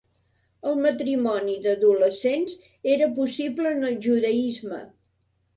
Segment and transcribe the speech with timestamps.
[0.69, 2.57] El matrimoni d'adolescents
[2.97, 4.85] era possible en el judaisme.